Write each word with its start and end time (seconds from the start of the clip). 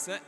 set. 0.00 0.22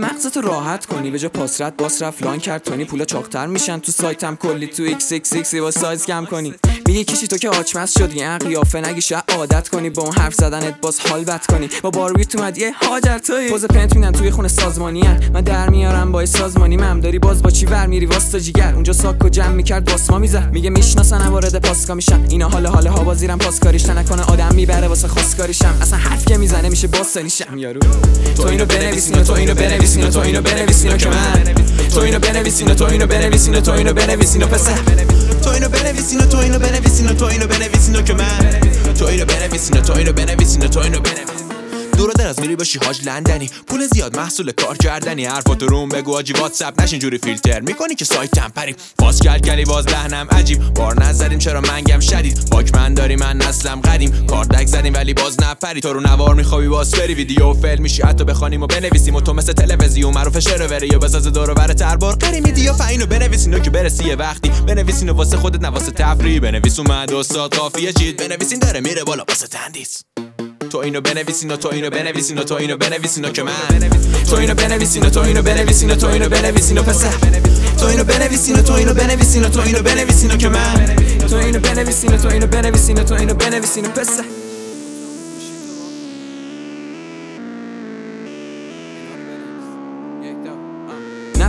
خودتو 0.00 0.40
راحت 0.40 0.86
کنی. 0.86 1.10
به 1.10 1.18
جا 1.18 1.28
پاس 1.28 1.60
رد 1.60 1.76
باس 1.76 2.02
رفت 2.02 2.22
لان 2.22 2.38
کرد. 2.38 2.62
تونی 2.62 2.84
پولا 2.84 3.04
چاقتر 3.04 3.46
میشن 3.46 3.78
تو 3.78 3.92
سایتم. 3.92 4.36
کلی 4.36 4.66
تو 4.66 4.82
ایکس 4.82 5.12
ایکس 5.12 5.32
ایکس 5.32 5.54
با 5.54 5.70
سایز 5.70 6.06
کم 6.06 6.24
کنی. 6.24 6.54
میگه 6.86 7.04
کشی 7.04 7.26
تو 7.26 7.36
که 7.36 7.48
آچمس 7.48 7.98
شدی. 7.98 8.18
یه 8.18 8.38
قیافه 8.38 9.00
شاید 9.00 9.24
عادت 9.36 9.68
کنی. 9.68 9.90
با 9.90 10.02
اون 10.02 10.12
حرف 10.12 10.34
زدنت 10.34 10.80
باز 10.80 11.00
حال 11.00 11.24
بد 11.24 11.46
کنی. 11.46 11.68
با 11.82 11.90
بارویت 11.90 12.36
اومد 12.36 12.58
یه 12.58 12.72
هاجر 12.72 13.18
توی 13.18 13.50
پوز 13.50 13.64
پنت 13.64 13.96
میدن 13.96 14.12
توی 14.12 14.30
خونه 14.30 14.48
سازمانی 14.48 15.00
هن. 15.00 15.30
من 15.34 15.40
در 15.40 15.70
میارم 15.70 16.12
با 16.12 16.26
سازمانی 16.26 16.76
مم. 16.76 17.00
داری 17.00 17.18
باز 17.18 17.42
با 17.42 17.50
چی 17.50 17.66
ور 17.66 17.86
میری؟ 17.86 18.06
واستا 18.06 18.38
جیگر. 18.38 18.74
اونجا 18.74 18.92
ساک 18.92 19.24
و 19.24 19.28
جمع 19.28 19.48
می‌کرد 19.48 19.84
باسما 19.84 20.18
می‌زد. 20.18 20.50
میگه 20.52 20.70
می‌شناسن 20.70 21.26
وارد 21.26 21.66
پاسکا 21.66 21.94
میشن. 21.94 22.26
اینا 22.28 22.48
حال 22.48 22.66
حال 22.66 22.86
ها 22.86 23.04
بازیرم 23.04 23.38
پاسکاریش 23.38 23.86
نکنه 23.86 24.22
آدم 24.22 24.54
می‌بره 24.54 24.88
واسه 24.88 25.08
خواستگاریشم 25.08 25.78
اصلا 25.80 25.98
حرف 25.98 26.24
که 26.24 26.36
می‌زنه 26.36 26.68
میشه 26.68 26.86
باستانیشم 26.86 27.58
یارو 27.58 27.80
تو 28.36 28.46
اینو 28.46 28.64
بنویسین 28.64 29.22
تو 29.22 29.32
اینو 29.32 29.54
بنویسین 29.54 29.81
تو 29.82 30.20
اینو 30.20 30.42
بنویسین 30.42 30.96
که 30.96 31.08
من 31.08 31.54
تو 31.94 32.00
اینو 32.00 32.18
بنویسین 32.18 32.74
تو 32.74 32.84
اینو 32.84 33.06
بنویسین 33.06 33.60
تو 33.60 33.72
اینو 33.72 33.92
بنویسین 33.92 34.42
پسر 34.42 34.72
تو 35.44 35.50
اینو 35.50 35.68
بنویسین 35.68 36.20
تو 36.20 36.36
اینو 36.38 36.58
بنویسین 36.58 37.06
تو 37.06 37.24
اینو 37.24 37.46
بنویسین 37.46 38.04
که 38.04 38.14
من 38.14 38.60
تو 38.98 39.06
اینو 39.06 39.24
بنویسین 39.24 39.82
تو 39.82 39.92
اینو 39.92 40.12
بنویسین 40.12 40.60
تو 40.68 40.80
اینو 40.80 41.00
بنویسین 41.00 41.11
دور 41.11 41.11
و 42.12 42.18
دراز 42.18 42.40
میری 42.40 42.56
باشی 42.56 42.78
حاج 42.78 43.04
لندنی. 43.04 43.50
پول 43.66 43.86
زیاد 43.94 44.16
محصول 44.16 44.52
کار 44.52 44.76
کردنی. 44.76 45.24
حرفاتو 45.24 45.66
روم 45.66 45.88
بگو 45.88 46.16
آجی 46.16 46.32
واتساپ 46.32 46.80
نشین 46.82 46.98
جوری 46.98 47.18
فیلتر 47.18 47.60
می‌کنی 47.60 47.94
که 47.94 48.04
سایتم 48.04 48.52
پریم. 48.56 48.76
باز 48.98 49.20
کرد 49.20 49.46
کلی 49.46 49.64
باز 49.64 49.86
لحنم 49.86 50.26
عجیب. 50.30 50.74
بار 50.74 51.04
نزدیم 51.04 51.38
چرا 51.38 51.60
منگم 51.60 52.00
شدید. 52.00 52.50
باک 52.50 52.74
من 52.74 52.94
داری 52.94 53.16
من 53.16 53.36
نسلم 53.36 53.80
قدیم 53.80 54.26
کاردک 54.26 54.66
زدیم 54.66 54.94
ولی 54.94 55.14
باز 55.14 55.42
نپری. 55.42 55.80
تو 55.80 55.92
رو 55.92 56.00
نوار 56.00 56.34
میخوابی 56.34 56.68
باز 56.68 56.90
بری. 56.90 57.14
ویدیو 57.14 57.52
فیل 57.52 57.78
میشی 57.78 58.02
حتی 58.02 58.24
بخوانیم 58.24 58.62
و 58.62 58.66
بنویسیم. 58.66 59.14
و 59.14 59.20
تو 59.20 59.32
مثل 59.32 59.52
تلویزیون 59.52 60.14
معروف 60.14 60.38
شعر 60.38 60.84
یا 60.84 60.98
بساز 60.98 61.26
دور 61.26 61.50
و 61.50 61.54
بر 61.54 61.72
تربار. 61.72 62.16
قری 62.16 62.40
میدی 62.40 62.60
یا 62.60 62.72
فینو 62.72 63.06
بنویسینو 63.06 63.58
که 63.58 63.70
برسی 63.70 64.04
یه 64.04 64.16
وقتی. 64.16 64.48
بنویسینو 64.48 65.12
واسه 65.12 65.36
خودت 65.36 65.62
نه 65.62 65.68
واسه 65.68 65.90
تفریح. 65.90 66.40
بنویس 66.40 66.78
اومد 66.78 67.12
استاد 67.12 67.54
قافیه 67.54 67.92
چید 67.92 68.16
بنویسین 68.16 68.58
داره 68.58 68.80
میره 68.80 69.04
بالا. 69.04 69.24
واسه 69.28 69.46
تندیس. 69.46 70.02
تو 70.72 70.78
اینو 70.78 71.00
بنویسین 71.00 71.56
تو 71.56 71.68
اینو 71.68 71.90
بنویسین 71.90 72.36
تو 72.36 72.54
اینو 72.54 72.76
بنویسین 72.76 73.32
که 73.32 73.42
من 73.42 73.52
تو 74.30 74.36
اینو 74.36 74.54
بنویسین 74.54 75.02
تو 75.02 75.20
اینو 75.20 75.42
بنویسین 75.42 75.94
تو 75.94 76.06
اینو 76.06 76.28
بنویسین 76.28 76.82
پسر 76.82 77.08
تو 77.78 77.86
اینو 77.86 78.04
بنویسین 78.04 78.62
تو 78.62 78.72
اینو 78.72 78.94
بنویسین 78.94 79.42
تو 79.42 79.60
اینو 79.60 79.82
بنویسین 79.82 80.38
که 80.38 80.48
من 80.48 80.96
تو 81.30 81.36
اینو 81.36 81.58
بنویسین 81.58 82.16
تو 82.16 82.28
اینو 82.28 82.46
بنویسین 82.46 82.96
تو 82.96 83.14
اینو 83.14 83.34
بنویسین 83.34 83.84
پسر 83.84 84.24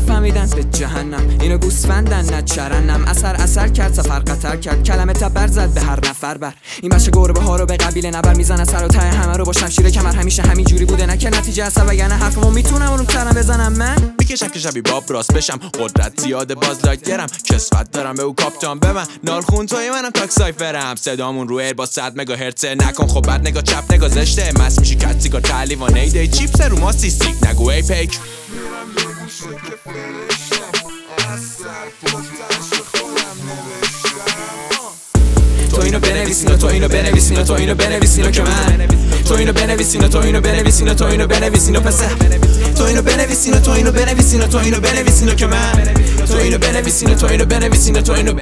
نفهمیدن 0.04 0.50
به 0.50 0.64
جهنم. 0.64 1.38
اینو 1.42 1.58
گوسفندن 1.58 2.26
نه 2.26 2.42
چرنم. 2.42 3.06
اثر 3.06 3.36
اثر 3.36 3.68
کرد 3.68 3.94
سفر 3.94 4.20
قطر 4.20 4.58
کرد. 4.58 4.84
کلمه 4.84 5.14
تبر 5.14 5.48
زد 5.48 5.70
به 5.70 5.82
هر 5.82 6.00
نفر 6.10 6.38
بر. 6.38 6.54
این 6.82 6.92
بچه 6.92 7.12
گربه 7.12 7.42
ها 7.42 7.56
رو 7.56 7.66
به 7.66 7.78
قبیله 7.78 8.12
نبر. 8.12 8.34
می‌زنه 8.34 8.66
سر 8.66 8.86
و 8.86 8.88
ته 8.88 9.00
همه 9.00 9.38
رو 9.38 9.46
با 9.46 9.54
شمشیر 9.54 9.90
کمر. 9.90 10.16
همیشه 10.16 10.44
همین 10.44 10.66
جوری 10.66 10.86
بوده. 10.86 11.06
نه 11.06 11.18
که 11.18 11.30
نتیجه 11.30 11.64
اثر 11.64 11.86
وگرنه 11.88 12.16
حرفمو 12.16 12.50
می‌تونم 12.50 12.92
اون 12.92 13.06
ترم 13.06 13.34
بزنم. 13.34 13.74
من 13.74 14.14
می‌کشم 14.20 14.48
که 14.48 14.60
شبی 14.60 14.82
باب 14.82 15.04
راست 15.08 15.34
بشم. 15.34 15.60
قدرت 15.80 16.22
زیاده 16.22 16.56
باز 16.56 16.86
لایت 16.86 17.04
گرم. 17.04 17.28
کسفت 17.46 17.92
دارم 17.92 18.16
به 18.16 18.24
او 18.24 18.36
کاپتان 18.36 18.80
به 18.80 18.92
من 18.92 19.06
نالخون 19.24 19.66
توی 19.66 19.90
منم 19.90 20.10
تاک 20.10 20.32
سایفرم 20.32 20.96
صدامون 20.96 21.48
رو 21.48 21.62
با 21.78 21.86
100 21.86 22.14
مگا 22.16 22.36
هرتز 22.36 22.66
نکن. 22.66 23.08
خب 23.08 23.22
بعد 23.22 23.48
نگاه 23.48 23.64
چپ 23.64 23.94
نگاه 23.94 24.10
زشته. 24.10 24.52
مس 24.60 24.80
میشی 24.80 24.96
کت 24.96 25.22
سیگار 25.22 25.42
تعلیوان 25.42 25.98
ایده 25.98 26.28
چیپس 26.28 26.62
رو 26.62 26.80
ما 26.80 26.92
سیستیک 26.92 27.36
نگو 27.48 27.70
ای 27.70 27.82
پیک. 27.82 28.20
تو 29.44 29.50
اینو 35.82 36.00
بنویسین 36.00 36.58
تو 36.58 36.68
اینو 36.68 36.88
بنویسین 36.88 37.44
تو 37.44 37.54
اینو 37.54 37.76
بنویسین 37.76 38.32
که 38.32 38.42
من 38.42 38.88
تو 39.28 39.34
اینو 39.34 39.54
بنویسین 39.54 40.08
تو 40.08 40.18
اینو 40.18 40.42
بنویسین 40.42 40.94
تو 40.94 41.06
اینو 41.06 41.28
بنویسین 41.28 41.80
پسر 41.80 42.16
تو 42.78 42.84
اینو 42.84 43.02
بنویسین 43.02 43.60
تو 43.60 43.72
اینو 43.72 43.92
بنویسین 43.92 44.42
تو 44.42 44.58
اینو 44.58 44.80
بنویسین 44.80 45.36
که 45.36 45.48
من 45.48 45.94
تو 46.28 46.38
اینو 46.38 46.58
بنویسین 46.58 47.16
تو 47.16 47.28
اینو 47.28 47.46
بنویسین 47.46 48.02
تو 48.02 48.14
اینو 48.14 48.34